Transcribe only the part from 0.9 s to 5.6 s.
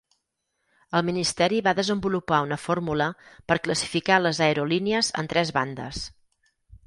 El ministeri va desenvolupar una fórmula per classificar les aerolínies en tres